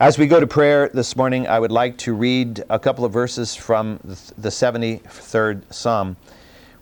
[0.00, 3.12] As we go to prayer this morning, I would like to read a couple of
[3.12, 6.16] verses from the 73rd Psalm,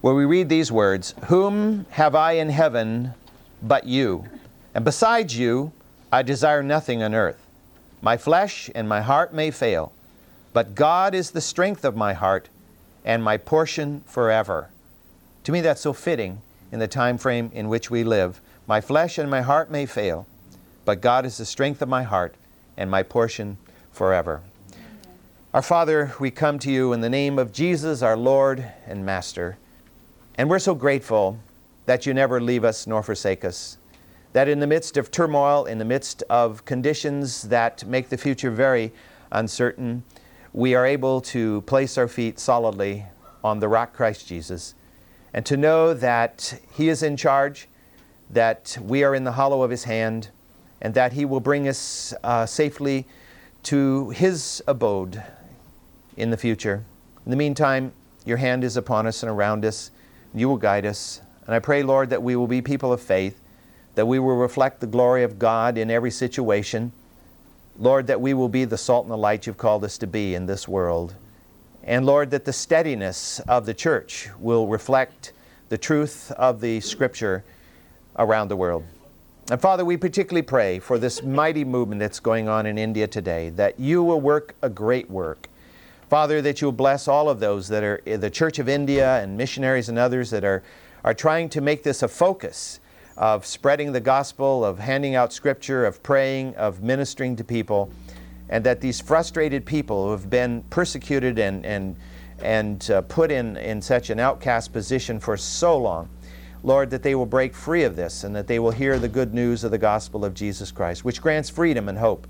[0.02, 3.15] where we read these words Whom have I in heaven
[3.61, 4.25] but you?
[4.73, 5.73] And besides you,
[6.12, 7.45] I desire nothing on earth.
[8.03, 9.91] My flesh and my heart may fail,
[10.53, 12.48] but God is the strength of my heart
[13.05, 14.71] and my portion forever.
[15.43, 16.41] To me, that's so fitting
[16.71, 18.41] in the time frame in which we live.
[18.69, 20.29] My flesh and my heart may fail,
[20.85, 22.37] but God is the strength of my heart
[22.79, 23.58] and my portion
[23.92, 24.40] forever.
[25.52, 29.59] Our Father, we come to you in the name of Jesus, our Lord and Master.
[30.36, 31.38] And we're so grateful
[31.86, 33.77] that you never leave us nor forsake us.
[34.33, 38.50] That in the midst of turmoil, in the midst of conditions that make the future
[38.50, 38.92] very
[39.33, 40.05] uncertain,
[40.52, 43.06] we are able to place our feet solidly
[43.42, 44.74] on the rock Christ Jesus
[45.34, 47.69] and to know that He is in charge,
[48.30, 50.28] that we are in the hollow of His hand,
[50.80, 53.06] and that He will bring us uh, safely
[53.64, 55.23] to His abode
[56.16, 56.84] in the future.
[57.25, 57.92] In the meantime,
[58.25, 59.91] your hand is upon us and around us.
[60.33, 61.20] And you will guide us.
[61.47, 63.41] And I pray, Lord, that we will be people of faith,
[63.94, 66.92] that we will reflect the glory of God in every situation.
[67.78, 70.34] Lord, that we will be the salt and the light you've called us to be
[70.34, 71.14] in this world.
[71.84, 75.33] And Lord, that the steadiness of the church will reflect
[75.70, 77.44] the truth of the Scripture
[78.19, 78.84] around the world.
[79.50, 83.48] And Father, we particularly pray for this mighty movement that's going on in India today,
[83.50, 85.48] that you will work a great work.
[86.10, 89.88] Father, that you'll bless all of those that are the Church of India and missionaries
[89.88, 90.62] and others that are,
[91.02, 92.80] are trying to make this a focus
[93.16, 97.91] of spreading the gospel, of handing out scripture, of praying, of ministering to people,
[98.50, 101.96] and that these frustrated people who have been persecuted and, and,
[102.42, 106.06] and uh, put in, in such an outcast position for so long,
[106.62, 109.33] Lord, that they will break free of this and that they will hear the good
[109.33, 112.27] news of the gospel of Jesus Christ, which grants freedom and hope,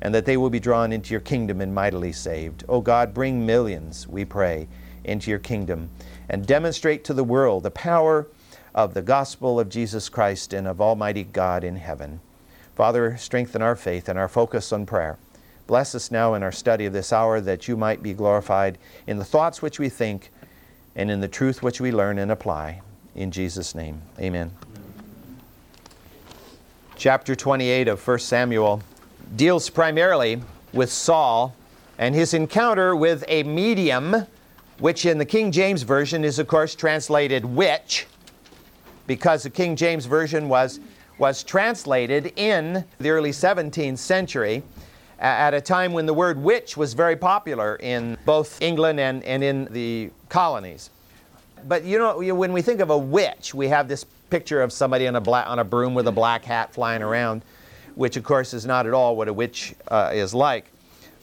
[0.00, 2.64] and that they will be drawn into your kingdom and mightily saved.
[2.68, 4.68] O oh God, bring millions, we pray,
[5.04, 5.90] into your kingdom
[6.28, 8.26] and demonstrate to the world the power
[8.74, 12.20] of the gospel of Jesus Christ and of Almighty God in heaven.
[12.74, 15.18] Father, strengthen our faith and our focus on prayer.
[15.66, 19.18] Bless us now in our study of this hour that you might be glorified in
[19.18, 20.30] the thoughts which we think
[20.96, 22.80] and in the truth which we learn and apply.
[23.14, 24.50] In Jesus' name, amen.
[26.96, 28.82] Chapter 28 of 1 Samuel
[29.36, 30.40] deals primarily
[30.72, 31.54] with Saul
[31.98, 34.26] and his encounter with a medium,
[34.78, 38.06] which in the King James Version is, of course, translated witch,
[39.06, 40.80] because the King James Version was,
[41.18, 44.62] was translated in the early 17th century
[45.18, 49.44] at a time when the word witch was very popular in both England and, and
[49.44, 50.88] in the colonies
[51.68, 55.06] but you know, when we think of a witch, we have this picture of somebody
[55.06, 57.42] on a, black, on a broom with a black hat flying around,
[57.94, 60.66] which of course is not at all what a witch uh, is like.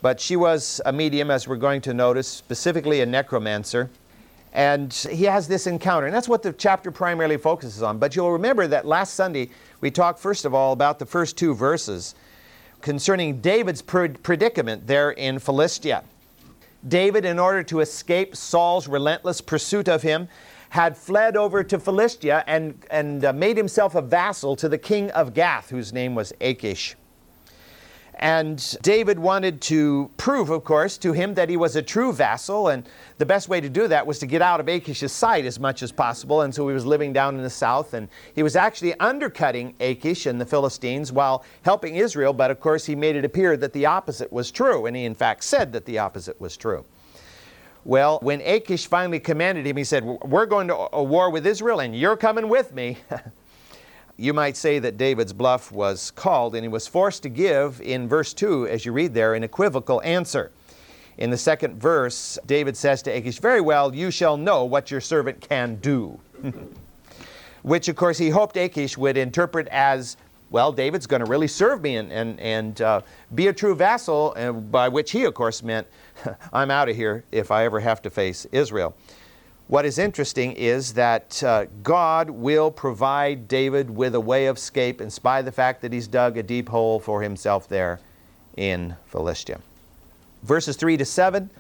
[0.01, 3.89] But she was a medium, as we're going to notice, specifically a necromancer.
[4.53, 7.99] And he has this encounter, and that's what the chapter primarily focuses on.
[7.99, 9.49] But you'll remember that last Sunday
[9.81, 12.15] we talked, first of all, about the first two verses
[12.81, 16.03] concerning David's predicament there in Philistia.
[16.87, 20.29] David, in order to escape Saul's relentless pursuit of him,
[20.69, 25.11] had fled over to Philistia and, and uh, made himself a vassal to the king
[25.11, 26.95] of Gath, whose name was Achish.
[28.19, 32.67] And David wanted to prove, of course, to him that he was a true vassal.
[32.67, 32.87] And
[33.17, 35.81] the best way to do that was to get out of Achish's sight as much
[35.81, 36.41] as possible.
[36.41, 37.93] And so he was living down in the south.
[37.93, 42.33] And he was actually undercutting Achish and the Philistines while helping Israel.
[42.33, 44.85] But of course, he made it appear that the opposite was true.
[44.85, 46.83] And he, in fact, said that the opposite was true.
[47.85, 51.79] Well, when Achish finally commanded him, he said, We're going to a war with Israel,
[51.79, 52.97] and you're coming with me.
[54.19, 58.07] you might say that David's bluff was called, and he was forced to give, in
[58.09, 60.51] verse 2, as you read there, an equivocal answer.
[61.17, 64.99] In the second verse, David says to Achish, Very well, you shall know what your
[64.99, 66.19] servant can do.
[67.61, 70.17] Which, of course, he hoped Achish would interpret as,
[70.49, 73.01] Well, David's going to really serve me and, and, and uh,
[73.35, 75.87] be a true vassal, and by which he, of course, meant,
[76.53, 78.95] I'm out of here if I ever have to face Israel.
[79.69, 84.99] What is interesting is that uh, God will provide David with a way of escape
[84.99, 87.99] in spite of the fact that he's dug a deep hole for himself there
[88.57, 89.61] in Philistia.
[90.41, 91.51] Verses 3 to 7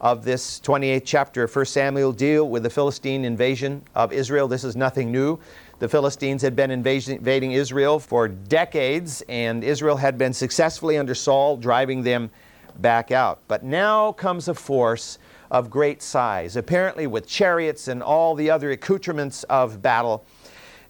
[0.00, 4.48] of this 28th chapter of 1 Samuel deal with the Philistine invasion of Israel.
[4.48, 5.38] This is nothing new.
[5.78, 11.58] The Philistines had been invading Israel for decades, and Israel had been successfully under Saul,
[11.58, 12.30] driving them
[12.78, 13.40] back out.
[13.46, 15.18] But now comes a force
[15.50, 20.24] of great size, apparently with chariots and all the other accoutrements of battle.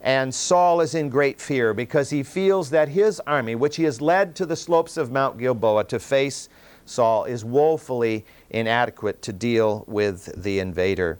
[0.00, 4.00] And Saul is in great fear because he feels that his army, which he has
[4.00, 6.48] led to the slopes of Mount Gilboa to face
[6.86, 11.18] Saul, is woefully inadequate to deal with the invader.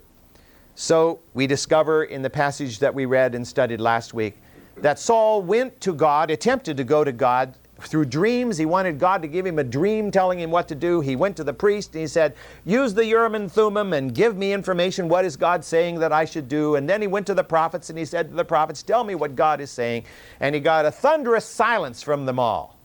[0.75, 4.37] So we discover in the passage that we read and studied last week
[4.77, 7.53] that Saul went to God, attempted to go to God
[7.87, 8.57] through dreams.
[8.57, 11.01] He wanted God to give him a dream telling him what to do.
[11.01, 12.35] He went to the priest and he said,
[12.65, 15.09] Use the Urim and Thummim and give me information.
[15.09, 16.75] What is God saying that I should do?
[16.75, 19.15] And then he went to the prophets and he said to the prophets, Tell me
[19.15, 20.03] what God is saying.
[20.39, 22.77] And he got a thunderous silence from them all.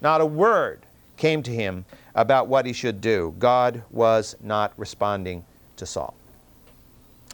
[0.00, 0.80] Not a word
[1.16, 3.34] came to him about what he should do.
[3.38, 5.44] God was not responding
[5.76, 6.14] to Saul.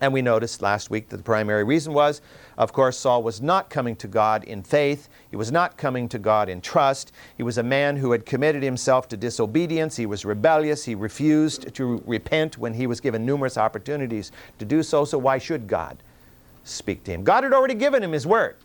[0.01, 2.23] And we noticed last week that the primary reason was,
[2.61, 5.09] of course, Saul was not coming to God in faith.
[5.31, 7.11] He was not coming to God in trust.
[7.39, 9.97] He was a man who had committed himself to disobedience.
[9.97, 10.85] He was rebellious.
[10.85, 15.07] He refused to repent when he was given numerous opportunities to do so.
[15.07, 15.97] So, why should God
[16.65, 17.25] speak to him?
[17.25, 18.57] God had already given him his word.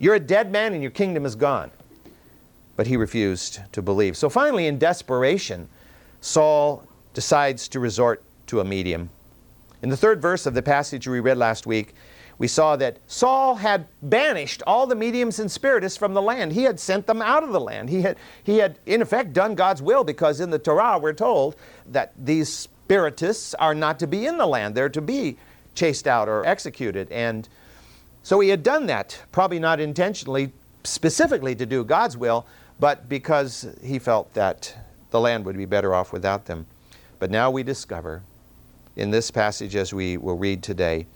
[0.00, 1.70] You're a dead man and your kingdom is gone.
[2.74, 4.16] But he refused to believe.
[4.16, 5.68] So, finally, in desperation,
[6.20, 6.82] Saul
[7.14, 9.08] decides to resort to a medium.
[9.82, 11.94] In the third verse of the passage we read last week,
[12.38, 16.52] we saw that Saul had banished all the mediums and spiritists from the land.
[16.52, 17.88] He had sent them out of the land.
[17.88, 21.56] He had, he had, in effect, done God's will because in the Torah we're told
[21.86, 25.36] that these spiritists are not to be in the land, they're to be
[25.74, 27.10] chased out or executed.
[27.10, 27.48] And
[28.22, 30.52] so he had done that, probably not intentionally,
[30.84, 32.46] specifically to do God's will,
[32.78, 34.74] but because he felt that
[35.10, 36.66] the land would be better off without them.
[37.18, 38.22] But now we discover
[38.94, 41.06] in this passage, as we will read today,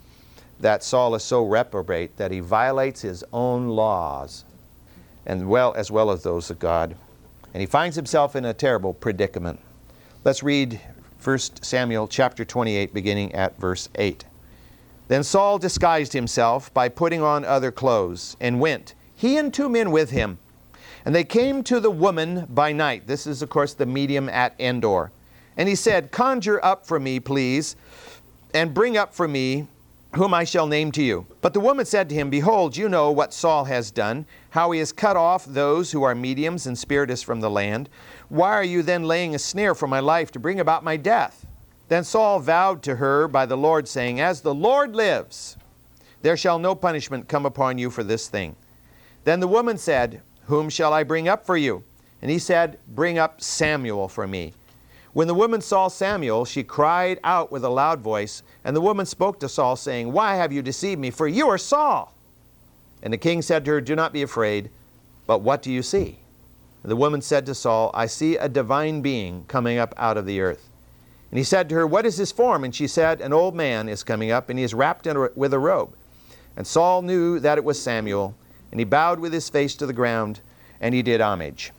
[0.61, 4.45] that Saul is so reprobate that he violates his own laws,
[5.25, 6.95] and well as well as those of God,
[7.53, 9.59] and he finds himself in a terrible predicament.
[10.23, 10.79] Let's read
[11.23, 14.25] 1 Samuel chapter 28, beginning at verse 8.
[15.07, 19.91] Then Saul disguised himself by putting on other clothes, and went, he and two men
[19.91, 20.39] with him.
[21.05, 23.07] And they came to the woman by night.
[23.07, 25.11] This is, of course, the medium at Endor.
[25.57, 27.75] And he said, Conjure up for me, please,
[28.53, 29.67] and bring up for me
[30.15, 31.25] whom I shall name to you.
[31.41, 34.79] But the woman said to him, Behold, you know what Saul has done, how he
[34.79, 37.89] has cut off those who are mediums and spiritists from the land.
[38.29, 41.45] Why are you then laying a snare for my life to bring about my death?
[41.87, 45.57] Then Saul vowed to her by the Lord, saying, As the Lord lives,
[46.21, 48.55] there shall no punishment come upon you for this thing.
[49.23, 51.83] Then the woman said, Whom shall I bring up for you?
[52.21, 54.53] And he said, Bring up Samuel for me.
[55.13, 59.05] When the woman saw Samuel, she cried out with a loud voice, and the woman
[59.05, 61.11] spoke to Saul, saying, Why have you deceived me?
[61.11, 62.13] For you are Saul.
[63.03, 64.69] And the king said to her, Do not be afraid,
[65.27, 66.19] but what do you see?
[66.83, 70.25] And the woman said to Saul, I see a divine being coming up out of
[70.25, 70.69] the earth.
[71.29, 72.63] And he said to her, What is his form?
[72.63, 75.29] And she said, An old man is coming up, and he is wrapped in a,
[75.35, 75.93] with a robe.
[76.55, 78.35] And Saul knew that it was Samuel,
[78.71, 80.39] and he bowed with his face to the ground,
[80.79, 81.71] and he did homage.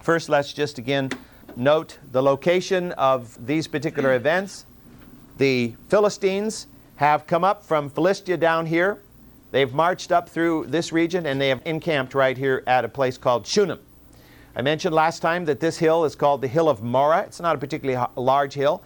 [0.00, 1.10] First, let's just again
[1.56, 4.66] note the location of these particular events.
[5.38, 6.66] The Philistines
[6.96, 8.98] have come up from Philistia down here.
[9.52, 13.16] They've marched up through this region and they have encamped right here at a place
[13.16, 13.78] called Shunem.
[14.54, 17.24] I mentioned last time that this hill is called the Hill of Moreh.
[17.26, 18.82] It's not a particularly large hill,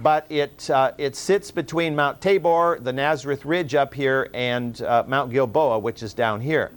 [0.00, 5.04] but it, uh, it sits between Mount Tabor, the Nazareth Ridge up here, and uh,
[5.06, 6.70] Mount Gilboa, which is down here.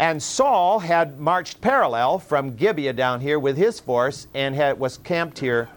[0.00, 4.96] And Saul had marched parallel from Gibeah down here with his force and had, was
[4.96, 5.68] camped here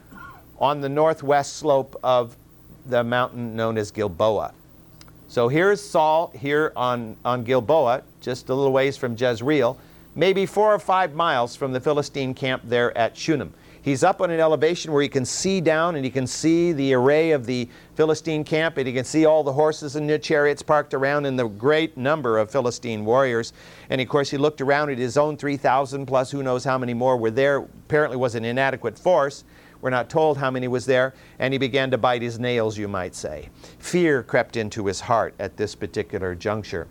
[0.57, 2.37] on the northwest slope of
[2.85, 4.53] the mountain known as Gilboa.
[5.27, 9.77] So here's Saul here on, on Gilboa, just a little ways from Jezreel,
[10.15, 13.53] maybe four or five miles from the Philistine camp there at Shunem.
[13.83, 16.93] He's up on an elevation where he can see down and he can see the
[16.93, 20.63] array of the Philistine camp and he can see all the horses and the chariots
[20.63, 23.51] parked around and the great number of Philistine warriors.
[23.89, 26.93] And of course, he looked around at his own 3,000 plus who knows how many
[26.93, 27.57] more were there.
[27.57, 29.43] Apparently, was an inadequate force.
[29.81, 31.13] We're not told how many was there.
[31.39, 33.49] And he began to bite his nails, you might say.
[33.79, 36.87] Fear crept into his heart at this particular juncture.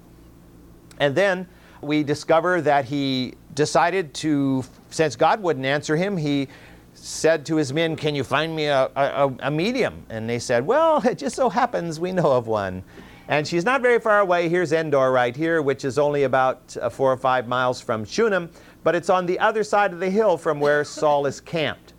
[1.00, 1.48] And then
[1.80, 6.48] we discover that he decided to, since God wouldn't answer him, he
[6.94, 10.04] said to his men, Can you find me a, a, a, medium?
[10.08, 12.82] And they said, Well, it just so happens we know of one.
[13.28, 14.48] And she's not very far away.
[14.48, 18.50] Here's Endor right here, which is only about uh, four or five miles from Shunem,
[18.82, 21.94] but it's on the other side of the hill from where Saul is camped.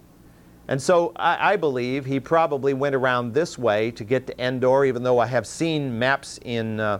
[0.67, 4.85] And so I, I, believe he probably went around this way to get to Endor,
[4.85, 6.99] even though I have seen maps in uh,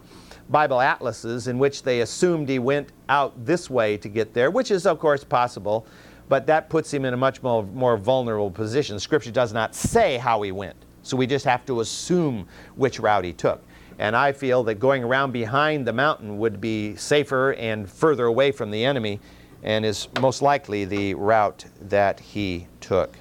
[0.50, 4.70] Bible atlases in which they assumed he went out this way to get there, which
[4.70, 5.88] is, of course, possible
[6.34, 9.00] but that puts him in a much more, more vulnerable position.
[9.00, 13.24] Scripture does not say how he went, so we just have to assume which route
[13.24, 13.62] he took.
[14.00, 18.52] And I feel that going around behind the mountain would be safer and further away
[18.52, 19.20] from the enemy
[19.62, 23.16] and is most likely the route that he took.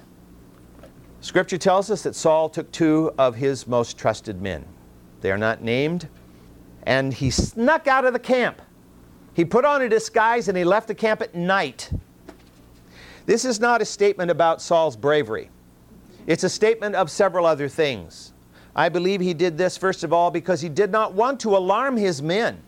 [1.21, 4.65] Scripture tells us that Saul took two of his most trusted men.
[5.21, 6.09] They are not named.
[6.87, 8.59] And he snuck out of the camp.
[9.35, 11.91] He put on a disguise and he left the camp at night.
[13.25, 15.49] This is not a statement about Saul's bravery.
[16.27, 18.33] It's a statement of several other things.
[18.75, 21.95] I believe he did this, first of all, because he did not want to alarm
[21.95, 22.61] his men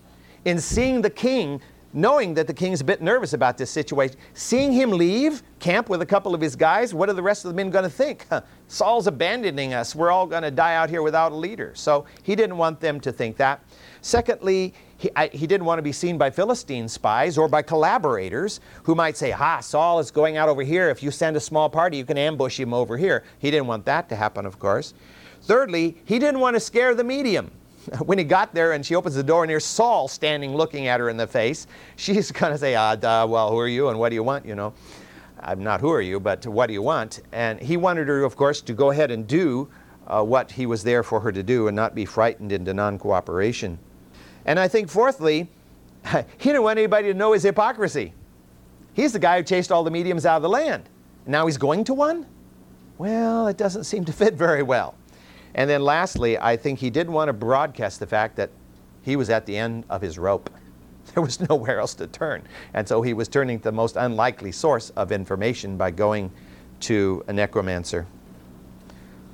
[0.45, 1.61] in seeing the king
[1.95, 4.17] knowing that the king's a bit nervous about this situation.
[4.33, 7.49] Seeing him leave camp with a couple of his guys, what are the rest of
[7.49, 8.27] the men going to think?
[8.67, 9.95] Saul's abandoning us.
[9.95, 11.71] We're all going to die out here without a leader.
[11.73, 13.63] So he didn't want them to think that.
[14.01, 18.59] Secondly, he, I, he, didn't want to be seen by Philistine spies or by collaborators
[18.83, 20.89] who might say, Ha, Saul is going out over here.
[20.89, 23.23] If you send a small party, you can ambush him over here.
[23.39, 24.93] He didn't want that to happen, of course.
[25.41, 27.51] Thirdly, he didn't want to scare the medium.
[28.05, 30.99] when he got there and she opens the door and there's Saul standing looking at
[30.99, 33.99] her in the face, she's going to say, ah, duh, well, who are you and
[33.99, 34.73] what do you want, you know?
[35.39, 37.21] I'm not who are you, but what do you want?
[37.31, 39.69] And he wanted her, of course, to go ahead and do
[40.07, 42.97] uh, what he was there for her to do and not be frightened into non
[42.97, 43.77] cooperation.
[44.45, 45.49] And I think, fourthly,
[46.37, 48.13] he didn't want anybody to know his hypocrisy.
[48.93, 50.89] He's the guy who chased all the mediums out of the land.
[51.27, 52.25] Now he's going to one?
[52.97, 54.95] Well, it doesn't seem to fit very well.
[55.55, 58.51] And then lastly, I think he didn't want to broadcast the fact that
[59.01, 60.49] he was at the end of his rope.
[61.13, 62.41] There was nowhere else to turn.
[62.73, 66.31] And so he was turning to the most unlikely source of information by going
[66.79, 68.07] to a necromancer.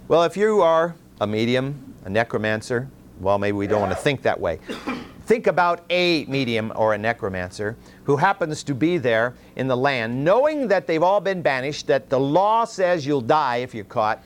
[0.10, 2.90] Well, if you are a medium, a necromancer,
[3.22, 4.60] well, maybe we don't want to think that way.
[5.28, 10.26] Think about a medium or a necromancer who happens to be there in the land,
[10.26, 14.22] knowing that they've all been banished, that the law says you'll die if you're caught,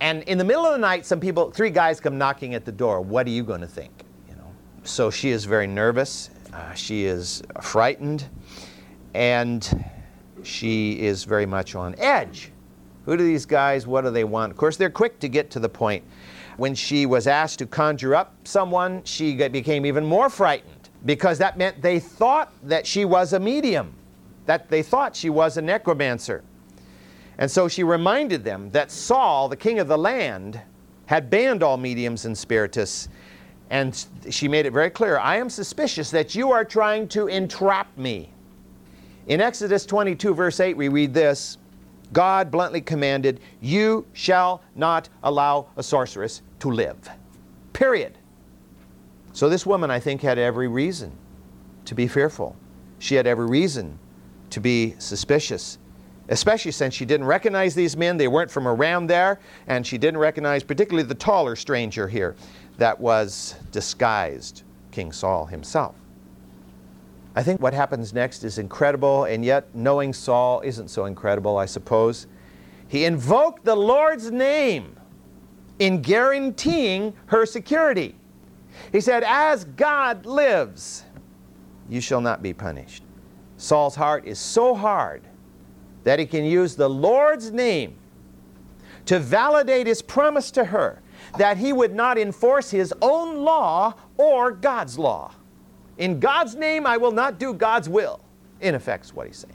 [0.00, 2.72] and in the middle of the night, some people, three guys come knocking at the
[2.72, 3.00] door.
[3.00, 4.04] What are you going to think?
[4.28, 4.50] You know.
[4.84, 6.30] So she is very nervous.
[6.52, 8.24] Uh, she is frightened,
[9.14, 9.84] and
[10.42, 12.52] she is very much on edge.
[13.04, 13.86] Who do these guys?
[13.86, 14.52] What do they want?
[14.52, 16.04] Of course, they're quick to get to the point.
[16.58, 21.56] When she was asked to conjure up someone, she became even more frightened because that
[21.56, 23.94] meant they thought that she was a medium,
[24.46, 26.42] that they thought she was a necromancer.
[27.38, 30.60] And so she reminded them that Saul, the king of the land,
[31.06, 33.08] had banned all mediums and spiritists.
[33.70, 37.96] And she made it very clear I am suspicious that you are trying to entrap
[37.96, 38.30] me.
[39.28, 41.58] In Exodus 22, verse 8, we read this
[42.12, 47.08] God bluntly commanded, You shall not allow a sorceress to live.
[47.72, 48.16] Period.
[49.32, 51.12] So this woman, I think, had every reason
[51.84, 52.56] to be fearful.
[52.98, 53.98] She had every reason
[54.50, 55.78] to be suspicious
[56.28, 58.16] especially since she didn't recognize these men.
[58.16, 62.36] They weren't from around there, and she didn't recognize particularly the taller stranger here
[62.76, 65.94] that was disguised King Saul himself.
[67.34, 71.66] I think what happens next is incredible, and yet knowing Saul isn't so incredible, I
[71.66, 72.26] suppose.
[72.88, 74.96] He invoked the Lord's name
[75.78, 78.16] in guaranteeing her security.
[78.90, 81.04] He said, As God lives,
[81.88, 83.04] you shall not be punished.
[83.56, 85.22] Saul's heart is so hard
[86.04, 87.96] that he can use the Lord's name
[89.06, 91.00] to validate his promise to her
[91.36, 95.32] that he would not enforce his own law or God's law.
[95.98, 98.20] In God's name, I will not do God's will.
[98.60, 99.54] In effect, is what he's saying.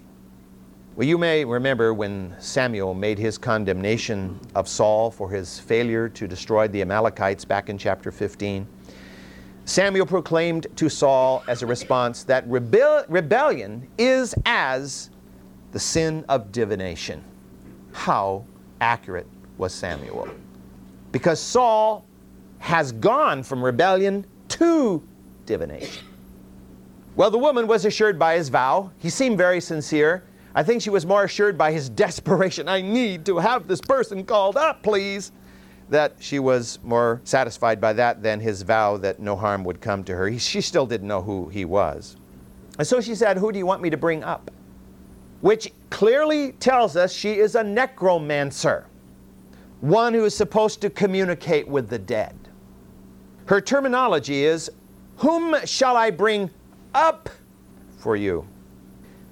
[0.95, 6.27] Well, you may remember when Samuel made his condemnation of Saul for his failure to
[6.27, 8.67] destroy the Amalekites back in chapter 15.
[9.65, 15.09] Samuel proclaimed to Saul as a response that rebel- rebellion is as
[15.73, 17.21] the sin of divination.
[17.91, 18.45] How
[18.79, 19.27] accurate
[19.57, 20.29] was Samuel?
[21.11, 22.05] Because Saul
[22.59, 25.03] has gone from rebellion to
[25.45, 26.05] divination.
[27.15, 28.91] Well, the woman was assured by his vow.
[28.99, 30.23] He seemed very sincere.
[30.55, 32.67] I think she was more assured by his desperation.
[32.69, 35.31] I need to have this person called up, please.
[35.89, 40.03] That she was more satisfied by that than his vow that no harm would come
[40.05, 40.27] to her.
[40.29, 42.15] He, she still didn't know who he was.
[42.79, 44.49] And so she said, Who do you want me to bring up?
[45.43, 48.85] Which clearly tells us she is a necromancer,
[49.81, 52.33] one who is supposed to communicate with the dead.
[53.47, 54.71] Her terminology is,
[55.17, 56.49] Whom shall I bring
[56.93, 57.29] up
[57.97, 58.47] for you?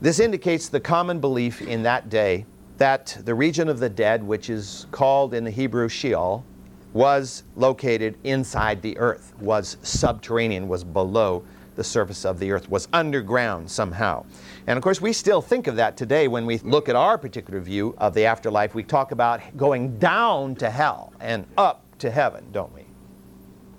[0.01, 4.49] This indicates the common belief in that day that the region of the dead, which
[4.49, 6.43] is called in the Hebrew Sheol,
[6.91, 11.45] was located inside the earth, was subterranean, was below
[11.81, 14.23] the surface of the earth, was underground somehow.
[14.67, 17.59] And of course, we still think of that today when we look at our particular
[17.59, 18.75] view of the afterlife.
[18.75, 22.85] We talk about going down to hell and up to heaven, don't we?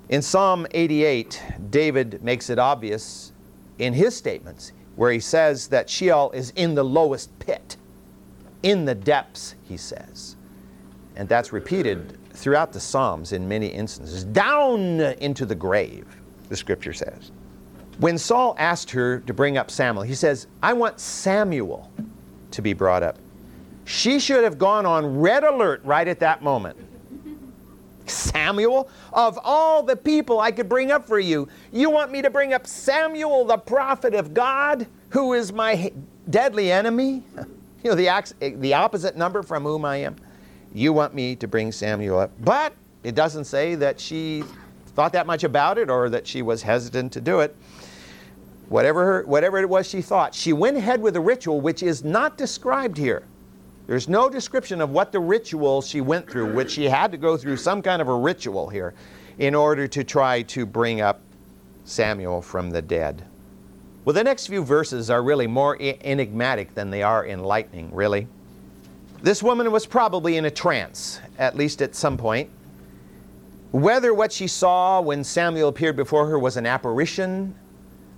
[0.08, 1.40] In Psalm 88,
[1.70, 3.32] David makes it obvious
[3.78, 7.76] in his statements where he says that Sheol is in the lowest pit,
[8.64, 10.34] in the depths, he says.
[11.14, 14.24] And that's repeated throughout the Psalms in many instances.
[14.24, 16.06] Down into the grave,
[16.48, 17.30] the scripture says.
[17.98, 21.90] When Saul asked her to bring up Samuel, he says, I want Samuel
[22.50, 23.18] to be brought up.
[23.84, 26.76] She should have gone on red alert right at that moment.
[28.06, 32.30] Samuel, of all the people I could bring up for you, you want me to
[32.30, 35.92] bring up Samuel, the prophet of God, who is my
[36.30, 37.22] deadly enemy?
[37.84, 40.14] You know, the, the opposite number from whom I am.
[40.72, 42.30] You want me to bring Samuel up.
[42.38, 44.44] But it doesn't say that she
[44.94, 47.56] thought that much about it or that she was hesitant to do it.
[48.72, 52.04] Whatever, her, whatever it was she thought, she went ahead with a ritual which is
[52.04, 53.22] not described here.
[53.86, 57.36] There's no description of what the ritual she went through, which she had to go
[57.36, 58.94] through some kind of a ritual here
[59.36, 61.20] in order to try to bring up
[61.84, 63.26] Samuel from the dead.
[64.06, 68.26] Well, the next few verses are really more enigmatic than they are enlightening, really.
[69.22, 72.48] This woman was probably in a trance, at least at some point.
[73.70, 77.54] Whether what she saw when Samuel appeared before her was an apparition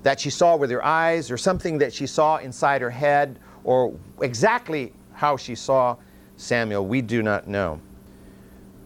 [0.05, 3.97] that she saw with her eyes or something that she saw inside her head or
[4.21, 5.97] exactly how she saw
[6.37, 7.81] Samuel, we do not know.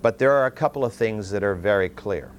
[0.01, 2.31] But there are a couple of things that are very clear.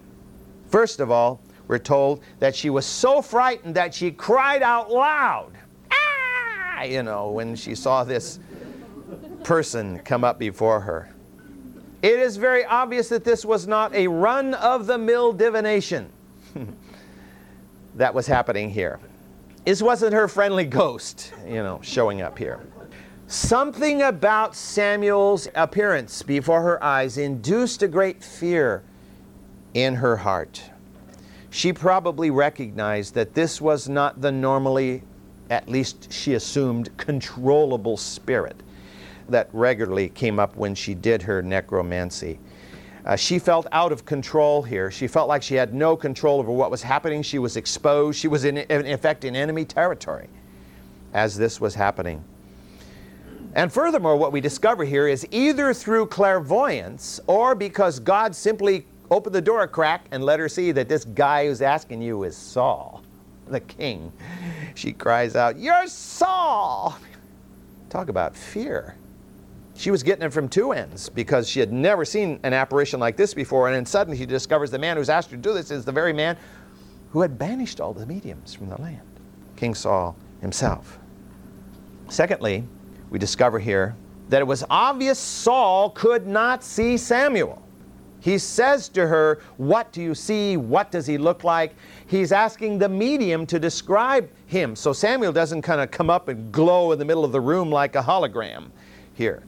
[0.69, 5.51] First of all, we're told that she was so frightened that she cried out loud.
[5.91, 6.83] Ah!
[6.83, 8.39] You know, when she saw this
[9.43, 11.09] person come up before her.
[12.01, 16.09] It is very obvious that this was not a run of the mill divination
[17.95, 18.99] that was happening here.
[19.65, 22.59] This wasn't her friendly ghost, you know, showing up here.
[23.27, 28.83] Something about Samuel's appearance before her eyes induced a great fear
[29.73, 30.63] in her heart.
[31.51, 35.03] She probably recognized that this was not the normally,
[35.49, 38.55] at least she assumed, controllable spirit
[39.27, 42.39] that regularly came up when she did her necromancy.
[43.05, 44.91] Uh, she felt out of control here.
[44.91, 47.21] She felt like she had no control over what was happening.
[47.21, 48.19] She was exposed.
[48.19, 50.27] She was, in, in effect, in enemy territory
[51.13, 52.23] as this was happening.
[53.55, 59.33] And furthermore, what we discover here is either through clairvoyance or because God simply opened
[59.33, 62.37] the door a crack and let her see that this guy who's asking you is
[62.37, 63.01] Saul,
[63.47, 64.11] the king.
[64.75, 66.95] She cries out, You're Saul!
[67.89, 68.95] Talk about fear.
[69.79, 73.15] She was getting it from two ends because she had never seen an apparition like
[73.15, 75.71] this before, and then suddenly she discovers the man who's asked her to do this
[75.71, 76.35] is the very man
[77.11, 79.07] who had banished all the mediums from the land,
[79.55, 80.99] King Saul himself.
[82.09, 82.65] Secondly,
[83.09, 83.95] we discover here
[84.27, 87.65] that it was obvious Saul could not see Samuel.
[88.19, 90.57] He says to her, What do you see?
[90.57, 91.73] What does he look like?
[92.05, 94.75] He's asking the medium to describe him.
[94.75, 97.71] So Samuel doesn't kind of come up and glow in the middle of the room
[97.71, 98.71] like a hologram
[99.13, 99.41] here.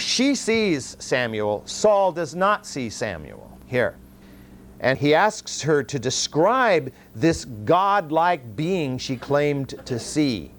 [0.00, 3.94] She sees Samuel, Saul does not see Samuel here.
[4.80, 10.52] And he asks her to describe this God-like being she claimed to see.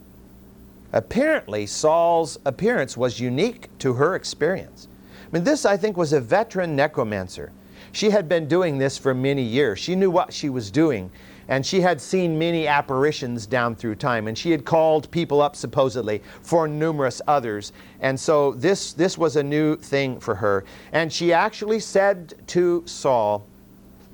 [0.93, 4.87] Apparently, Saul's appearance was unique to her experience.
[5.09, 7.51] I mean, this, I think, was a veteran necromancer.
[7.93, 9.79] She had been doing this for many years.
[9.79, 11.09] She knew what she was doing,
[11.51, 15.53] and she had seen many apparitions down through time, and she had called people up,
[15.53, 17.73] supposedly, for numerous others.
[17.99, 20.63] And so this, this was a new thing for her.
[20.93, 23.45] And she actually said to Saul,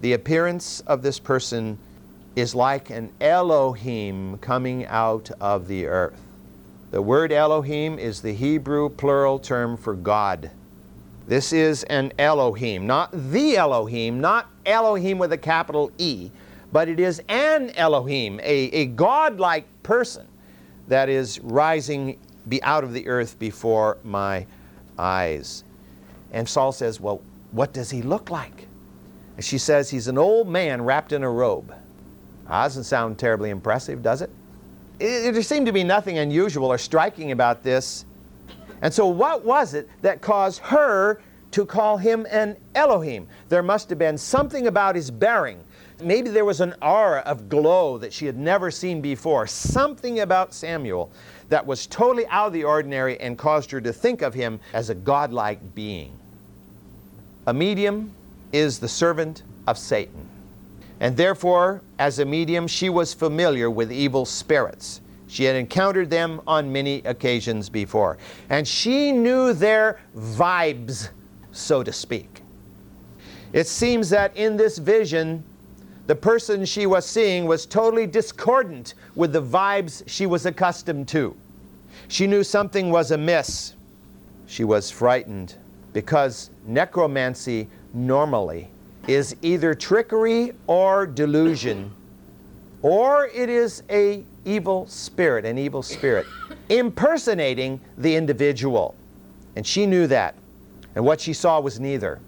[0.01, 1.77] The appearance of this person
[2.35, 6.19] is like an Elohim coming out of the earth.
[6.89, 10.49] The word Elohim is the Hebrew plural term for God.
[11.27, 16.31] This is an Elohim, not the Elohim, not Elohim with a capital E,
[16.77, 20.27] but it is an Elohim, a, a God-like person
[20.87, 24.45] that is rising be out of the earth before my
[24.99, 25.63] eyes.
[26.31, 28.67] And Saul says, Well, what does he look like?
[29.37, 31.69] And she says, He's an old man wrapped in a robe.
[32.43, 34.29] That doesn't sound terribly impressive, does it?
[34.99, 38.05] it, there seemed to be nothing unusual or striking about this.
[38.83, 43.27] And so, what was it that caused her to call him an Elohim?
[43.49, 45.63] There must have been something about his bearing.
[45.99, 49.47] Maybe there was an aura of glow that she had never seen before.
[49.47, 51.11] Something about Samuel
[51.49, 54.89] that was totally out of the ordinary and caused her to think of him as
[54.89, 56.11] a godlike being.
[57.47, 58.11] A medium
[58.51, 60.27] is the servant of Satan.
[60.99, 65.01] And therefore, as a medium, she was familiar with evil spirits.
[65.27, 68.17] She had encountered them on many occasions before.
[68.49, 71.09] And she knew their vibes,
[71.51, 72.41] so to speak.
[73.53, 75.43] It seems that in this vision,
[76.07, 81.35] the person she was seeing was totally discordant with the vibes she was accustomed to.
[82.07, 83.75] She knew something was amiss.
[84.47, 85.55] She was frightened
[85.91, 88.69] because necromancy normally
[89.07, 91.91] is either trickery or delusion
[92.81, 96.25] or it is a evil spirit, an evil spirit
[96.69, 98.95] impersonating the individual.
[99.55, 100.35] And she knew that.
[100.95, 102.19] And what she saw was neither.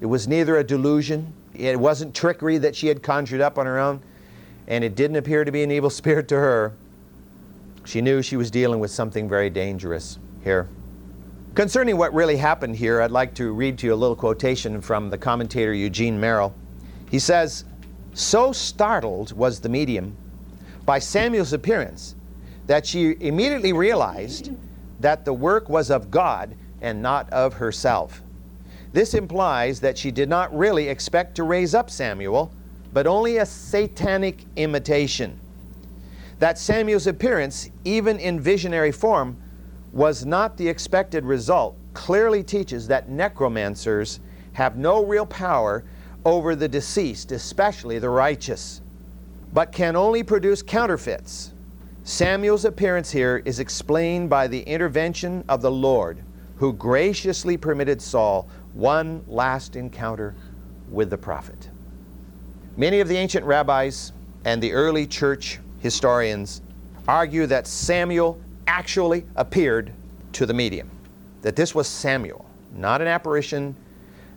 [0.00, 3.78] It was neither a delusion, it wasn't trickery that she had conjured up on her
[3.78, 4.00] own,
[4.68, 6.72] and it didn't appear to be an evil spirit to her.
[7.84, 10.68] She knew she was dealing with something very dangerous here.
[11.54, 15.10] Concerning what really happened here, I'd like to read to you a little quotation from
[15.10, 16.54] the commentator Eugene Merrill.
[17.10, 17.64] He says,
[18.14, 20.16] So startled was the medium
[20.86, 22.14] by Samuel's appearance
[22.66, 24.50] that she immediately realized
[25.00, 28.21] that the work was of God and not of herself.
[28.92, 32.52] This implies that she did not really expect to raise up Samuel,
[32.92, 35.40] but only a satanic imitation.
[36.38, 39.36] That Samuel's appearance, even in visionary form,
[39.92, 44.20] was not the expected result clearly teaches that necromancers
[44.54, 45.84] have no real power
[46.24, 48.80] over the deceased, especially the righteous,
[49.52, 51.52] but can only produce counterfeits.
[52.04, 56.22] Samuel's appearance here is explained by the intervention of the Lord,
[56.56, 60.34] who graciously permitted Saul one last encounter
[60.90, 61.68] with the prophet.
[62.76, 64.12] Many of the ancient rabbis
[64.44, 66.62] and the early church historians
[67.06, 69.92] argue that Samuel actually appeared
[70.32, 70.90] to the medium,
[71.42, 73.76] that this was Samuel, not an apparition,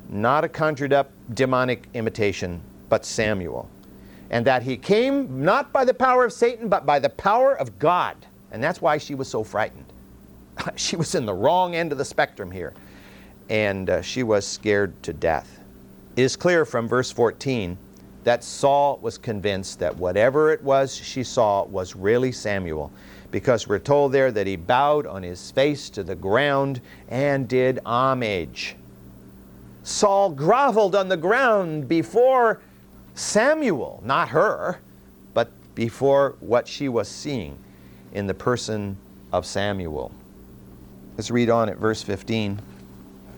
[0.10, 3.70] not a conjured up demonic imitation, but Samuel.
[4.32, 7.78] And that he came not by the power of Satan, but by the power of
[7.80, 8.18] God.
[8.52, 9.86] And that's why she was so frightened.
[10.76, 12.74] she was in the wrong end of the spectrum here
[13.50, 15.60] and uh, she was scared to death.
[16.16, 17.78] It is clear from verse 14
[18.24, 22.92] that Saul was convinced that whatever it was she saw was really Samuel,
[23.32, 27.80] because we're told there that he bowed on his face to the ground and did
[27.86, 28.76] homage.
[29.84, 32.60] Saul groveled on the ground before
[33.14, 34.80] Samuel, not her,
[35.36, 37.56] but before what she was seeing
[38.12, 38.98] in the person
[39.32, 40.12] of Samuel.
[41.16, 42.60] Let's read on at verse 15.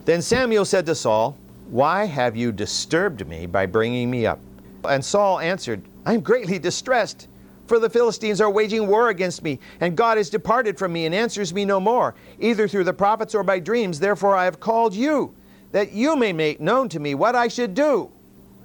[0.08, 1.36] Then Samuel said to Saul,
[1.70, 4.40] Why have you disturbed me by bringing me up?
[4.86, 7.28] And Saul answered, I am greatly distressed,
[7.66, 11.14] for the Philistines are waging war against me, and God has departed from me and
[11.14, 14.00] answers me no more, either through the prophets or by dreams.
[14.00, 15.36] Therefore I have called you,
[15.74, 18.10] that you may make known to me what I should do.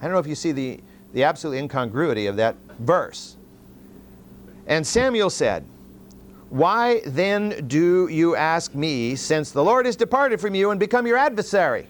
[0.01, 0.79] I don't know if you see the,
[1.13, 3.35] the absolute incongruity of that verse.
[4.69, 5.65] And Samuel said,
[6.53, 11.07] why then do you ask me, since the Lord has departed from you and become
[11.07, 11.87] your adversary?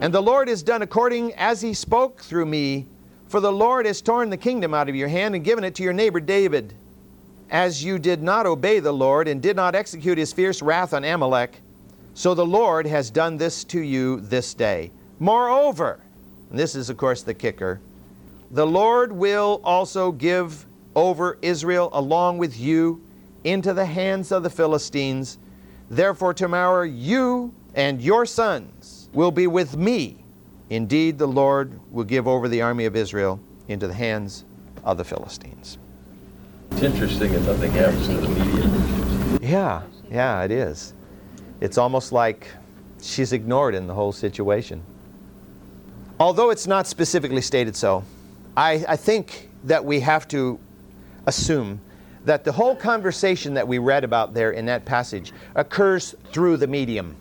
[0.00, 2.84] And the Lord has done according as he spoke through me,
[3.26, 5.82] for the Lord has torn the kingdom out of your hand and given it to
[5.82, 6.74] your neighbor David.
[7.50, 11.02] As you did not obey the Lord and did not execute his fierce wrath on
[11.02, 11.62] Amalek,
[12.12, 14.90] so the Lord has done this to you this day.
[15.20, 16.00] Moreover,
[16.50, 17.80] and this is, of course, the kicker,
[18.50, 23.00] the Lord will also give over Israel along with you
[23.44, 25.38] into the hands of the Philistines.
[25.90, 30.24] Therefore, tomorrow you and your sons will be with me.
[30.70, 34.44] Indeed, the Lord will give over the army of Israel into the hands
[34.82, 35.78] of the Philistines.
[36.72, 39.38] It's interesting and nothing happens to the media.
[39.40, 40.94] Yeah, yeah, it is.
[41.60, 42.48] It's almost like
[43.00, 44.82] she's ignored in the whole situation.
[46.18, 48.04] Although it's not specifically stated so,
[48.56, 50.58] I, I think that we have to
[51.26, 51.80] assume
[52.24, 56.66] that the whole conversation that we read about there in that passage occurs through the
[56.66, 57.16] medium.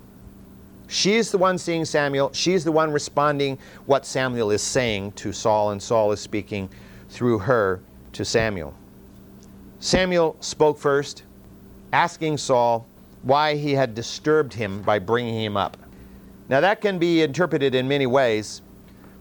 [0.87, 2.31] She's the one seeing Samuel.
[2.33, 6.69] She's the one responding what Samuel is saying to Saul, and Saul is speaking
[7.09, 7.81] through her
[8.13, 8.73] to Samuel.
[9.79, 11.23] Samuel spoke first,
[11.91, 12.87] asking Saul
[13.23, 15.77] why he had disturbed him by bringing him up.
[16.47, 18.61] Now, that can be interpreted in many ways,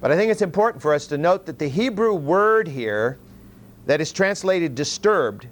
[0.00, 3.18] but I think it's important for us to note that the Hebrew word here
[3.86, 5.46] that is translated disturbed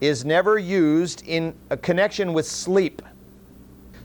[0.00, 3.02] is never used in a connection with sleep.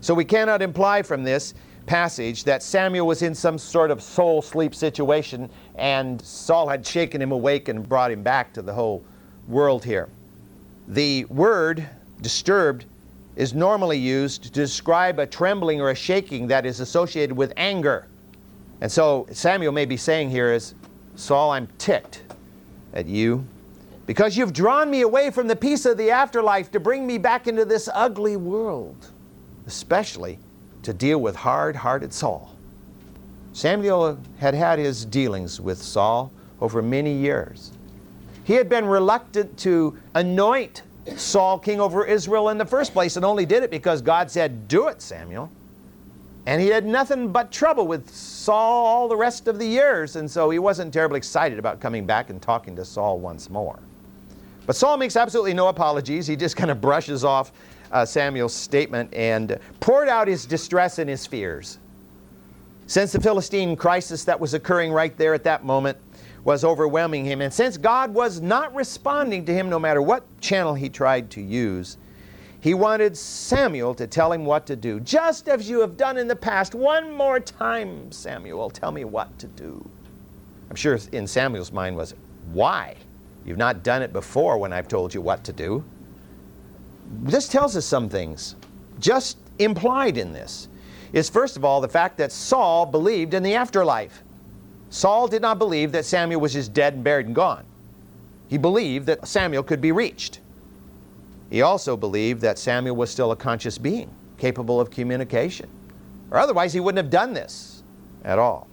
[0.00, 1.54] So we cannot imply from this
[1.86, 7.20] passage that Samuel was in some sort of soul sleep situation and Saul had shaken
[7.20, 9.04] him awake and brought him back to the whole
[9.48, 10.08] world here.
[10.88, 11.88] The word
[12.20, 12.84] disturbed
[13.36, 18.06] is normally used to describe a trembling or a shaking that is associated with anger.
[18.80, 20.74] And so Samuel may be saying here is,
[21.16, 22.22] Saul, I'm ticked
[22.94, 23.46] at you
[24.06, 27.46] because you've drawn me away from the peace of the afterlife to bring me back
[27.46, 29.08] into this ugly world,
[29.66, 30.38] especially
[30.82, 32.54] to deal with hard hearted Saul.
[33.52, 37.72] Samuel had had his dealings with Saul over many years.
[38.44, 40.82] He had been reluctant to anoint
[41.16, 44.68] Saul king over Israel in the first place and only did it because God said,
[44.68, 45.50] Do it, Samuel.
[46.46, 50.28] And he had nothing but trouble with Saul all the rest of the years, and
[50.28, 53.78] so he wasn't terribly excited about coming back and talking to Saul once more.
[54.66, 56.26] But Saul makes absolutely no apologies.
[56.26, 57.52] He just kind of brushes off
[57.90, 61.78] uh, Samuel's statement and poured out his distress and his fears.
[62.86, 65.98] Since the Philistine crisis that was occurring right there at that moment
[66.44, 70.74] was overwhelming him, and since God was not responding to him no matter what channel
[70.74, 71.96] he tried to use,
[72.60, 76.28] he wanted Samuel to tell him what to do, just as you have done in
[76.28, 76.74] the past.
[76.74, 79.88] One more time, Samuel, tell me what to do.
[80.70, 82.14] I'm sure in Samuel's mind was,
[82.52, 82.96] why?
[83.44, 85.84] You've not done it before when I've told you what to do.
[87.22, 88.56] This tells us some things.
[89.00, 90.68] Just implied in this
[91.12, 94.22] is, first of all, the fact that Saul believed in the afterlife.
[94.90, 97.64] Saul did not believe that Samuel was just dead and buried and gone.
[98.48, 100.40] He believed that Samuel could be reached.
[101.50, 105.68] He also believed that Samuel was still a conscious being, capable of communication.
[106.30, 107.82] Or otherwise, he wouldn't have done this
[108.24, 108.68] at all.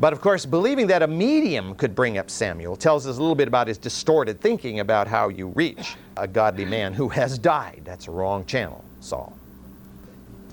[0.00, 3.34] But of course, believing that a medium could bring up Samuel tells us a little
[3.34, 7.82] bit about his distorted thinking about how you reach a godly man who has died.
[7.84, 9.36] That's a wrong channel, Saul.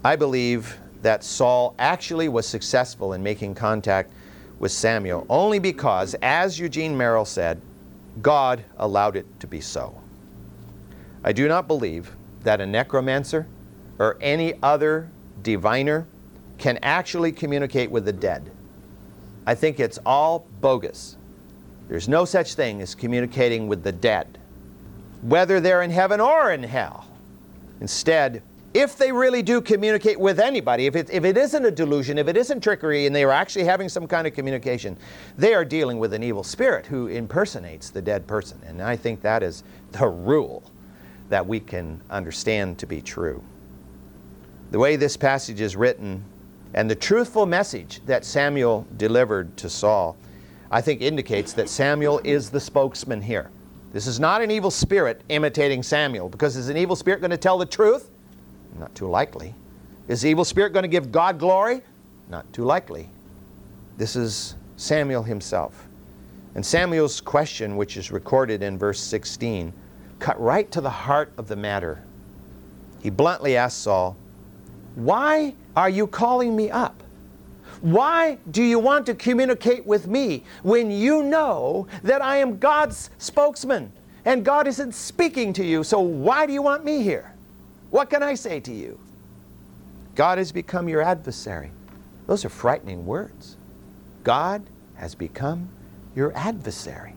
[0.04, 4.12] I believe that Saul actually was successful in making contact
[4.58, 7.62] with Samuel only because, as Eugene Merrill said,
[8.22, 9.96] God allowed it to be so.
[11.24, 12.12] I do not believe
[12.44, 13.46] that a necromancer
[14.00, 15.10] or any other
[15.44, 16.08] diviner
[16.58, 18.50] can actually communicate with the dead.
[19.46, 21.18] I think it's all bogus.
[21.88, 24.40] There's no such thing as communicating with the dead,
[25.22, 27.08] whether they're in heaven or in hell.
[27.80, 28.42] Instead,
[28.74, 32.28] if they really do communicate with anybody, if it, if it isn't a delusion, if
[32.28, 34.98] it isn't trickery, and they are actually having some kind of communication,
[35.38, 38.60] they are dealing with an evil spirit who impersonates the dead person.
[38.66, 40.64] And I think that is the rule
[41.30, 43.42] that we can understand to be true.
[44.72, 46.24] The way this passage is written
[46.76, 50.18] and the truthful message that Samuel delivered to Saul,
[50.70, 53.50] I think indicates that Samuel is the spokesman here.
[53.94, 57.38] This is not an evil spirit imitating Samuel, because is an evil spirit going to
[57.38, 58.10] tell the truth?
[58.78, 59.56] Not too likely.
[60.10, 61.82] Is the evil spirit going to give God glory?
[62.30, 63.10] Not too likely.
[63.98, 65.88] This is Samuel himself.
[66.56, 69.72] And Samuel's question, which is recorded in verse 16,
[70.20, 72.04] cut right to the heart of the matter.
[73.02, 74.18] He bluntly asked Saul,
[74.96, 77.04] Why are you calling me up?
[77.82, 83.10] Why do you want to communicate with me when you know that I am God's
[83.18, 83.92] spokesman
[84.24, 85.84] and God isn't speaking to you?
[85.84, 87.34] So why do you want me here?
[87.92, 89.00] What can I say to you?
[90.16, 91.72] God has become your adversary.
[92.26, 93.58] Those are frightening words.
[94.24, 94.64] God
[94.96, 95.70] has become
[96.16, 97.14] your adversary.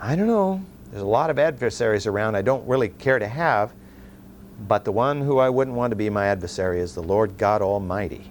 [0.00, 0.62] I don't know.
[0.90, 3.72] There's a lot of adversaries around I don't really care to have,
[4.68, 7.62] but the one who I wouldn't want to be my adversary is the Lord God
[7.62, 8.30] Almighty.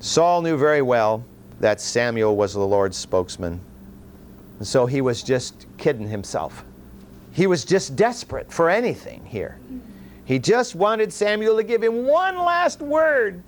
[0.00, 1.24] Saul knew very well
[1.60, 3.60] that Samuel was the Lord's spokesman,
[4.58, 6.64] and so he was just kidding himself.
[7.32, 9.58] He was just desperate for anything here.
[10.24, 13.42] He just wanted Samuel to give him one last word,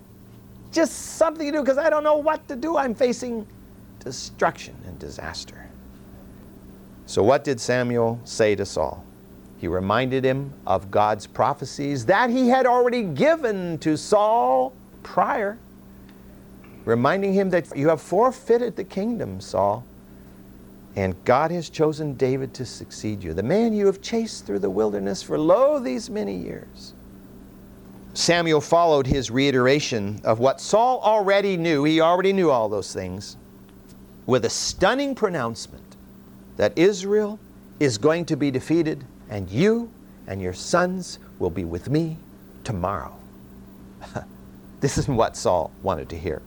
[0.73, 2.77] just something to do, because I don't know what to do.
[2.77, 3.47] I'm facing
[4.01, 5.69] destruction and disaster.
[7.07, 9.05] So, what did Samuel say to Saul?
[9.63, 14.73] He reminded him of God's prophecies that he had already given to Saul
[15.05, 15.57] prior,
[16.85, 19.85] reminding him that you have forfeited the kingdom, Saul,
[20.97, 24.69] and God has chosen David to succeed you, the man you have chased through the
[24.69, 26.93] wilderness for lo these many years.
[28.15, 33.37] Samuel followed his reiteration of what Saul already knew, he already knew all those things,
[34.27, 35.95] with a stunning pronouncement
[36.57, 37.39] that Israel
[37.79, 39.91] is going to be defeated, and you
[40.27, 42.19] and your sons will be with me
[42.65, 43.17] tomorrow.
[44.81, 46.43] this isn't what Saul wanted to hear.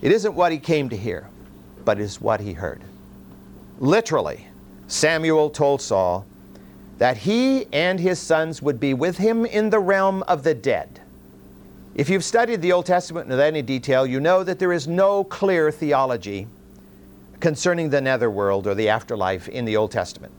[0.00, 1.28] It isn't what he came to hear,
[1.84, 2.82] but it is what he heard.
[3.80, 4.46] Literally,
[4.86, 6.24] Samuel told Saul
[6.98, 11.00] that he and his sons would be with him in the realm of the dead.
[11.96, 15.24] If you've studied the Old Testament in any detail, you know that there is no
[15.24, 16.46] clear theology
[17.40, 20.32] concerning the netherworld or the afterlife in the Old Testament.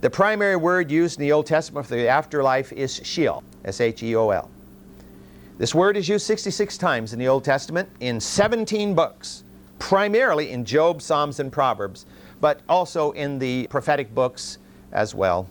[0.00, 4.00] The primary word used in the Old Testament for the afterlife is Sheol, S H
[4.04, 4.48] E O L.
[5.58, 9.42] This word is used 66 times in the Old Testament in 17 books,
[9.80, 12.06] primarily in Job, Psalms, and Proverbs,
[12.40, 14.58] but also in the prophetic books
[14.92, 15.48] as well.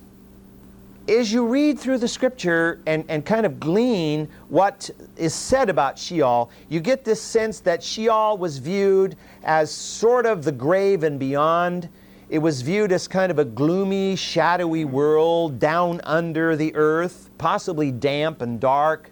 [1.09, 5.97] as you read through the scripture and, and kind of glean what is said about
[5.97, 11.19] Sheol, you get this sense that Sheol was viewed as sort of the grave and
[11.19, 11.89] beyond.
[12.29, 17.89] It was viewed as kind of a gloomy, shadowy world down under the earth, possibly
[17.89, 19.11] damp and dark.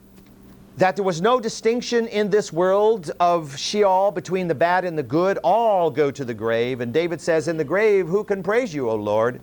[0.78, 5.04] That there was no distinction in this world of Sheol between the bad and the
[5.04, 5.38] good.
[5.38, 6.82] All go to the grave.
[6.82, 9.40] And David says, In the grave, who can praise you, O Lord?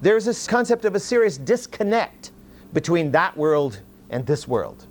[0.00, 2.30] There's this concept of a serious disconnect
[2.72, 4.86] between that world and this world.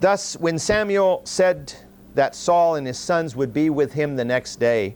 [0.00, 1.72] Thus, when Samuel said
[2.14, 4.94] that Saul and his sons would be with him the next day,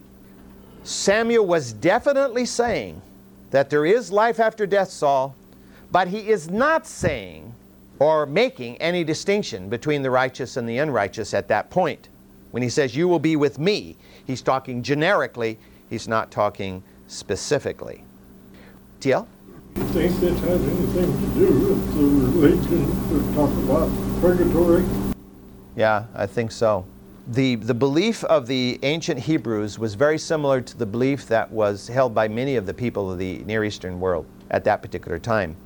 [0.84, 3.00] Samuel was definitely saying
[3.50, 5.34] that there is life after death, Saul,
[5.90, 7.54] but he is not saying
[7.98, 12.10] or making any distinction between the righteous and the unrighteous at that point.
[12.50, 18.04] When he says, You will be with me, he's talking generically, he's not talking specifically.
[19.00, 19.26] TL?
[19.74, 24.84] Do you think this has anything to do with the religion that talk about purgatory?
[25.76, 26.84] Yeah, I think so.
[27.26, 31.88] The, the belief of the ancient Hebrews was very similar to the belief that was
[31.88, 35.56] held by many of the people of the Near Eastern world at that particular time.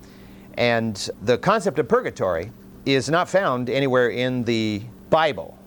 [0.57, 2.53] And the concept of purgatory
[2.87, 5.59] is not found anywhere in the Bible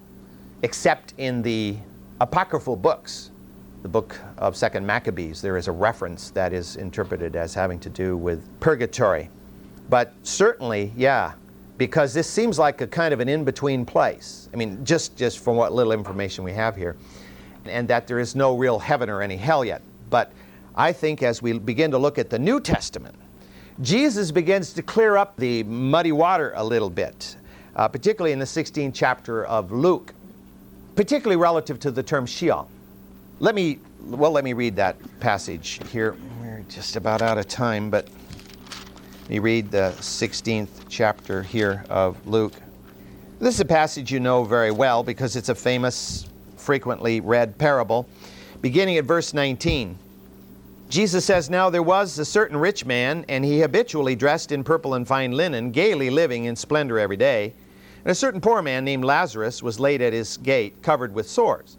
[0.64, 1.76] except in the
[2.22, 3.32] apocryphal books.
[3.82, 7.90] The book of Second Maccabees, there is a reference that is interpreted as having to
[7.90, 9.30] do with purgatory.
[9.90, 11.34] But certainly, yeah,
[11.82, 14.48] because this seems like a kind of an in-between place.
[14.54, 16.96] I mean, just, just from what little information we have here,
[17.66, 19.82] and that there is no real heaven or any hell yet.
[20.12, 20.32] But
[20.76, 23.16] I think as we begin to look at the New Testament,
[23.82, 27.36] Jesus begins to clear up the muddy water a little bit,
[27.76, 30.14] uh, particularly in the 16th chapter of Luke,
[30.96, 32.70] particularly relative to the term Sheol.
[33.40, 36.16] Let me, well, let me read that passage here.
[36.44, 38.08] We're just about out of time, but
[39.32, 42.52] me read the 16th chapter here of Luke.
[43.40, 48.10] This is a passage you know very well because it's a famous, frequently read parable,
[48.60, 49.98] beginning at verse 19.
[50.90, 54.96] Jesus says, Now there was a certain rich man, and he habitually dressed in purple
[54.96, 57.54] and fine linen, gaily living in splendor every day.
[58.04, 61.78] And a certain poor man named Lazarus was laid at his gate, covered with sores,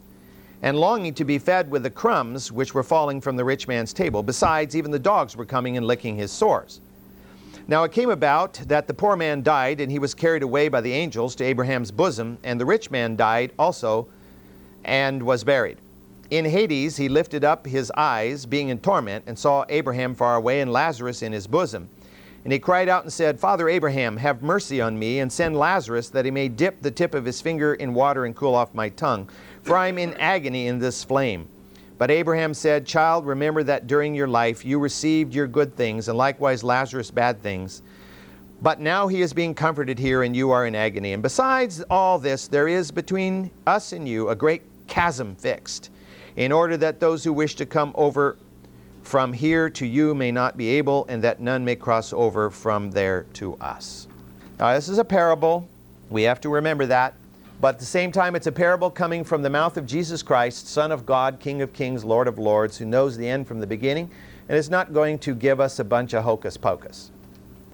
[0.62, 3.92] and longing to be fed with the crumbs which were falling from the rich man's
[3.92, 4.22] table.
[4.22, 6.80] Besides, even the dogs were coming and licking his sores.
[7.68, 10.80] Now it came about that the poor man died, and he was carried away by
[10.80, 14.08] the angels to Abraham's bosom, and the rich man died also
[14.84, 15.78] and was buried.
[16.30, 20.60] In Hades he lifted up his eyes, being in torment, and saw Abraham far away
[20.60, 21.88] and Lazarus in his bosom.
[22.44, 26.08] And he cried out and said, Father Abraham, have mercy on me, and send Lazarus
[26.08, 28.88] that he may dip the tip of his finger in water and cool off my
[28.88, 29.28] tongue,
[29.62, 31.46] for I am in agony in this flame.
[31.98, 36.18] But Abraham said, Child, remember that during your life you received your good things, and
[36.18, 37.82] likewise Lazarus bad things.
[38.60, 41.12] But now he is being comforted here, and you are in agony.
[41.12, 45.90] And besides all this, there is between us and you a great chasm fixed,
[46.36, 48.36] in order that those who wish to come over
[49.02, 52.90] from here to you may not be able, and that none may cross over from
[52.92, 54.06] there to us.
[54.58, 55.68] Now, this is a parable.
[56.08, 57.14] We have to remember that.
[57.62, 60.66] But at the same time, it's a parable coming from the mouth of Jesus Christ,
[60.66, 63.68] Son of God, King of Kings, Lord of Lords, who knows the end from the
[63.68, 64.10] beginning,
[64.48, 67.12] and is not going to give us a bunch of hocus pocus.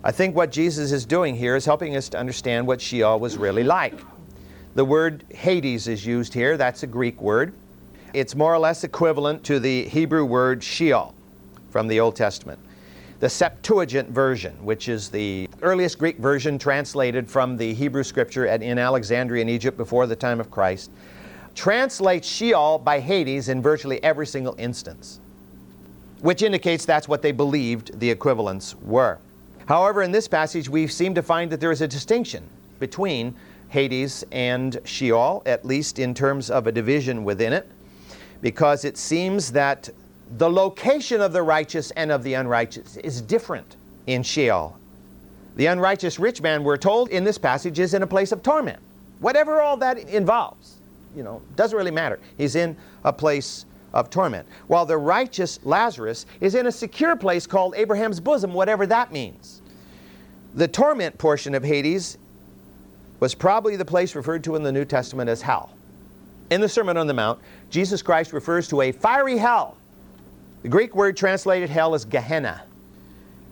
[0.05, 3.39] I think what Jesus is doing here is helping us to understand what Sheol was
[3.39, 3.99] really like.
[4.75, 7.55] The word Hades is used here, that's a Greek word.
[8.13, 11.15] It's more or less equivalent to the Hebrew word Sheol
[11.71, 12.59] from the Old Testament.
[13.21, 18.79] The Septuagint version, which is the earliest Greek version translated from the Hebrew scripture in
[18.79, 20.93] Alexandria in Egypt before the time of Christ,
[21.57, 25.19] translates Sheol by Hades in virtually every single instance,
[26.21, 29.19] which indicates that's what they believed the equivalents were.
[29.67, 32.45] However, in this passage, we seem to find that there is a distinction
[32.79, 33.35] between
[33.69, 37.69] Hades and Sheol, at least in terms of a division within it,
[38.43, 39.91] because it seems that
[40.37, 44.77] the location of the righteous and of the unrighteous is different in Sheol.
[45.57, 48.79] The unrighteous rich man, we're told in this passage, is in a place of torment.
[49.21, 50.77] Whatever all that involves,
[51.17, 52.21] you know, doesn't really matter.
[52.37, 53.65] He's in a place
[53.95, 54.47] of torment.
[54.67, 59.63] While the righteous Lazarus is in a secure place called Abraham's bosom, whatever that means.
[60.55, 62.19] The torment portion of Hades
[63.19, 65.71] was probably the place referred to in the New Testament as hell.
[66.51, 69.78] In the Sermon on the Mount, Jesus Christ refers to a fiery hell
[70.63, 72.63] the Greek word translated hell is Gehenna.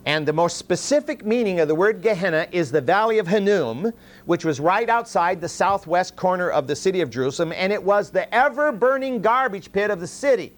[0.05, 3.91] And the most specific meaning of the word Gehenna is the valley of Hinnom,
[4.25, 8.09] which was right outside the southwest corner of the city of Jerusalem, and it was
[8.09, 10.53] the ever burning garbage pit of the city.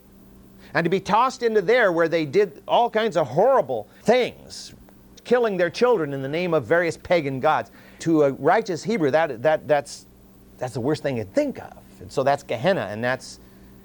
[0.76, 4.76] And to be tossed into there where they did all kinds of horrible things,
[5.24, 7.72] killing their children in the name of various pagan gods.
[8.00, 10.06] To a righteous Hebrew, that, that, that's,
[10.60, 11.78] that's the worst thing to think of.
[12.00, 13.40] And so that's Gehenna, and that's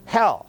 [0.05, 0.47] hell.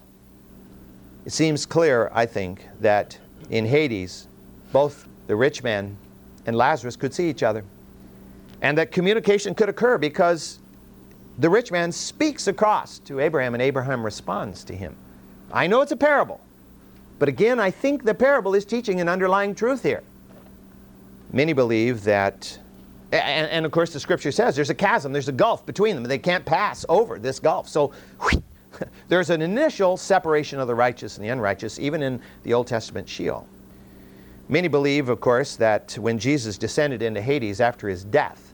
[1.26, 3.18] It seems clear, I think, that
[3.50, 4.28] in Hades,
[4.72, 5.98] both the rich man
[6.46, 7.64] and Lazarus could see each other.
[8.62, 10.60] And that communication could occur because
[11.40, 14.96] the rich man speaks across to Abraham, and Abraham responds to him.
[15.52, 16.40] I know it's a parable,
[17.20, 20.04] but again, I think the parable is teaching an underlying truth here.
[21.34, 22.58] Many believe that,
[23.12, 26.06] and, and of course, the scripture says there's a chasm, there's a gulf between them.
[26.06, 27.68] And they can't pass over this gulf.
[27.68, 27.92] So
[29.08, 33.08] there's an initial separation of the righteous and the unrighteous, even in the Old Testament
[33.08, 33.48] Sheol.
[34.48, 38.54] Many believe, of course, that when Jesus descended into Hades after his death,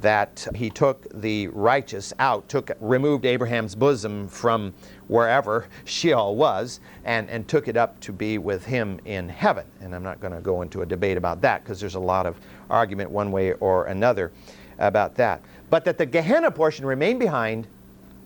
[0.00, 4.72] that he took the righteous out, took, removed Abraham's bosom from
[5.08, 9.66] wherever Sheol was, and, and took it up to be with him in heaven.
[9.80, 12.26] And I'm not going to go into a debate about that because there's a lot
[12.26, 12.36] of
[12.70, 14.32] argument one way or another
[14.78, 15.42] about that.
[15.68, 17.66] But that the Gehenna portion remained behind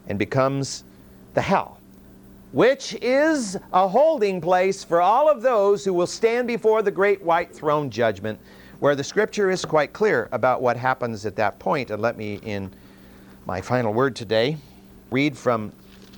[0.07, 0.85] and becomes
[1.35, 1.79] the hell,
[2.53, 7.23] which is a holding place for all of those who will stand before the great
[7.23, 8.39] white throne judgment
[8.81, 11.91] where the scripture is quite clear about what happens at that point.
[11.91, 12.71] And let me, in
[13.47, 14.57] my final word today,
[15.11, 15.73] read from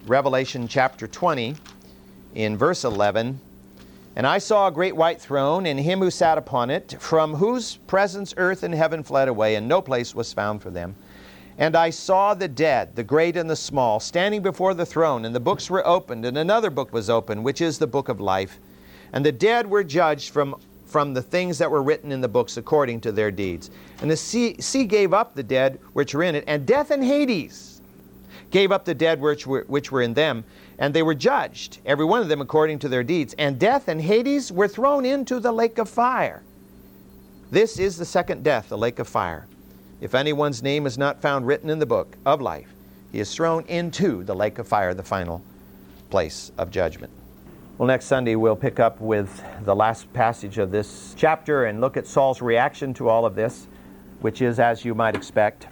[0.07, 1.55] Revelation chapter 20
[2.35, 3.41] in verse 11.
[4.17, 7.77] And I saw a great white throne, and him who sat upon it, from whose
[7.77, 10.97] presence earth and heaven fled away, and no place was found for them.
[11.59, 15.35] And I saw the dead, the great and the small, standing before the throne, and
[15.35, 18.59] the books were opened, and another book was opened, which is the book of life.
[19.13, 22.57] And the dead were judged from from the things that were written in the books
[22.57, 23.71] according to their deeds.
[24.01, 27.05] And the sea, sea gave up the dead which were in it, and death and
[27.05, 27.81] Hades
[28.51, 30.45] gave up the dead which were, which were in them,
[30.79, 33.35] and they were judged, every one of them according to their deeds.
[33.39, 36.43] And death and Hades were thrown into the lake of fire.
[37.51, 39.47] This is the second death, the lake of fire.
[39.99, 42.69] If anyone's name is not found written in the book of life,
[43.13, 45.43] he is thrown into the lake of fire, the final
[46.11, 47.11] place of judgment.
[47.79, 51.97] Well, next Sunday we'll pick up with the last passage of this chapter and look
[51.97, 53.69] at Saul's reaction to all of this,
[54.21, 55.67] which is as you might expect